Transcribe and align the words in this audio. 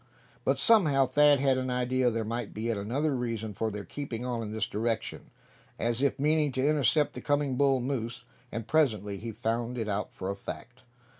But 0.43 0.57
somehow 0.57 1.05
Thad 1.05 1.39
had 1.39 1.59
an 1.59 1.69
idea 1.69 2.09
there 2.09 2.25
might 2.25 2.55
be 2.55 2.63
yet 2.63 2.75
another 2.77 3.15
reason 3.15 3.53
for 3.53 3.69
their 3.69 3.85
keeping 3.85 4.25
on 4.25 4.41
in 4.41 4.49
this 4.51 4.65
direction, 4.65 5.29
as 5.77 6.01
if 6.01 6.17
meaning 6.17 6.51
to 6.53 6.67
intercept 6.67 7.13
the 7.13 7.21
coming 7.21 7.55
bull 7.55 7.79
moose; 7.79 8.23
and 8.51 8.65
presently 8.67 9.19
he 9.19 9.31
found 9.31 9.77
it 9.77 9.87
out 9.87 10.11
for 10.11 10.31
a 10.31 10.35
fact. 10.35 10.81